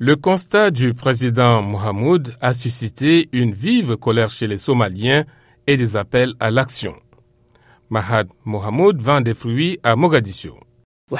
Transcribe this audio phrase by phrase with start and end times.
[0.00, 5.24] Le constat du président Mohamed a suscité une vive colère chez les Somaliens
[5.66, 6.94] et des appels à l'action.
[7.90, 10.54] Mahad Mohamed vend des fruits à Mogadiscio.
[11.10, 11.16] Le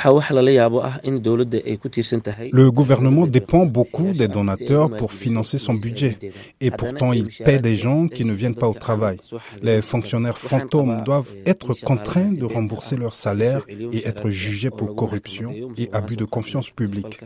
[2.70, 6.18] gouvernement dépend beaucoup des donateurs pour financer son budget.
[6.60, 9.16] Et pourtant, il paie des gens qui ne viennent pas au travail.
[9.62, 15.54] Les fonctionnaires fantômes doivent être contraints de rembourser leur salaire et être jugés pour corruption
[15.78, 17.20] et abus de confiance publique.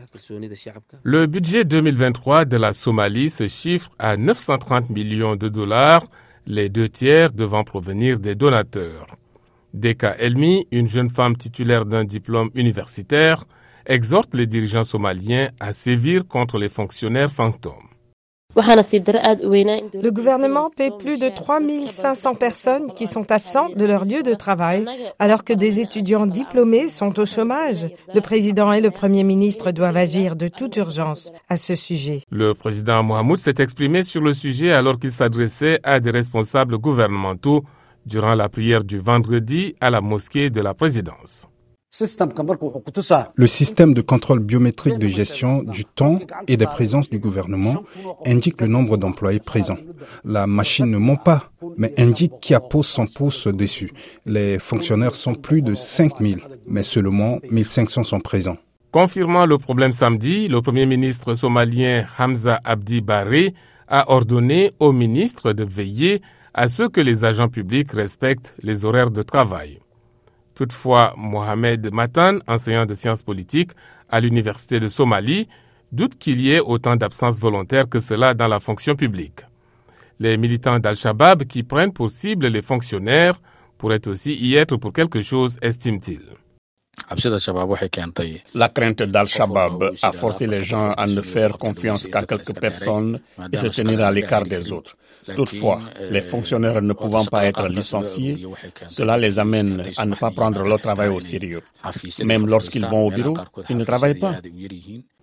[1.03, 6.07] Le budget 2023 de la Somalie se chiffre à 930 millions de dollars,
[6.47, 9.07] les deux tiers devant provenir des donateurs.
[9.75, 13.45] Deka Elmi, une jeune femme titulaire d'un diplôme universitaire,
[13.87, 17.89] exhorte les dirigeants somaliens à sévir contre les fonctionnaires fantômes.
[18.55, 24.85] Le gouvernement paie plus de 3500 personnes qui sont absentes de leur lieu de travail,
[25.19, 27.89] alors que des étudiants diplômés sont au chômage.
[28.15, 32.21] Le président et le premier ministre doivent agir de toute urgence à ce sujet.
[32.31, 37.65] Le président Mohamed s'est exprimé sur le sujet alors qu'il s'adressait à des responsables gouvernementaux
[38.07, 41.47] durant la prière du vendredi à la mosquée de la présidence.
[43.37, 47.85] Le système de contrôle biométrique de gestion du temps et des présences du gouvernement
[48.25, 49.77] indique le nombre d'employés présents.
[50.25, 53.93] La machine ne ment pas, mais indique qui appose son pouce dessus.
[54.25, 58.57] Les fonctionnaires sont plus de 5000, mais seulement 1500 sont présents.
[58.91, 63.53] Confirmant le problème samedi, le premier ministre somalien Hamza Abdi Barre
[63.89, 66.23] a ordonné au ministre de veiller
[66.55, 69.81] à ce que les agents publics respectent les horaires de travail.
[70.55, 73.73] Toutefois, Mohamed Matan, enseignant de sciences politiques
[74.11, 75.49] à l'Université de Somalie,
[75.93, 79.41] doute qu'il y ait autant d'absences volontaires que cela dans la fonction publique.
[80.21, 83.41] Les militants d'Al-Shabaab qui prennent pour cible les fonctionnaires
[83.79, 86.42] pourraient aussi y être pour quelque chose, estime-t-il.
[88.55, 93.21] La crainte d'Al-Shabaab a forcé les gens à ne faire confiance qu'à quelques personnes
[93.53, 94.97] et se tenir à l'écart des autres.
[95.37, 95.81] Toutefois,
[96.11, 98.45] les fonctionnaires ne pouvant pas être licenciés,
[98.89, 101.63] cela les amène à ne pas prendre leur travail au sérieux.
[102.25, 103.35] Même lorsqu'ils vont au bureau,
[103.69, 104.37] ils ne travaillent pas.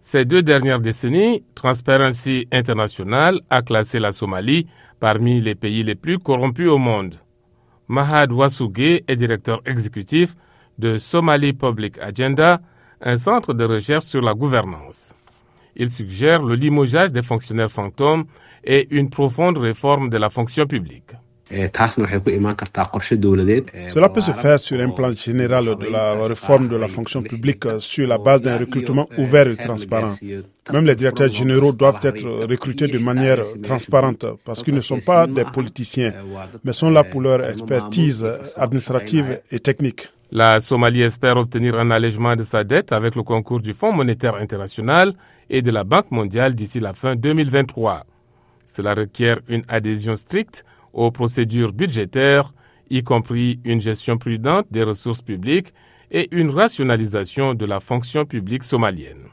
[0.01, 4.67] Ces deux dernières décennies, Transparency International a classé la Somalie
[4.99, 7.15] parmi les pays les plus corrompus au monde.
[7.89, 10.35] Mahad Wasouge est directeur exécutif
[10.79, 12.61] de Somali Public Agenda,
[13.01, 15.13] un centre de recherche sur la gouvernance.
[15.75, 18.23] Il suggère le limogeage des fonctionnaires fantômes
[18.63, 21.11] et une profonde réforme de la fonction publique.
[21.51, 21.79] Cela
[24.09, 28.07] peut se faire sur un plan général de la réforme de la fonction publique sur
[28.07, 30.13] la base d'un recrutement ouvert et transparent.
[30.71, 35.25] Même les directeurs généraux doivent être recrutés de manière transparente parce qu'ils ne sont pas
[35.25, 36.13] des politiciens,
[36.63, 40.07] mais sont là pour leur expertise administrative et technique.
[40.31, 44.35] La Somalie espère obtenir un allègement de sa dette avec le concours du Fonds monétaire
[44.35, 45.15] international
[45.49, 48.05] et de la Banque mondiale d'ici la fin 2023.
[48.67, 50.63] Cela requiert une adhésion stricte
[50.93, 52.53] aux procédures budgétaires,
[52.91, 55.73] y compris une gestion prudente des ressources publiques
[56.11, 59.29] et une rationalisation de la fonction publique somalienne.